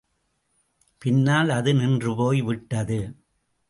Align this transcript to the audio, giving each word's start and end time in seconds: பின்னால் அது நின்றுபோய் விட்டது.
பின்னால் 1.01 1.49
அது 1.49 1.73
நின்றுபோய் 1.73 2.41
விட்டது. 2.41 2.99